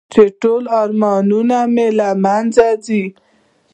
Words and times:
چې 0.13 0.23
ټول 0.41 0.63
ارمانونه 0.81 1.59
مې 1.73 1.87
له 1.99 2.09
منځه 2.23 2.67
ځي. 2.85 3.03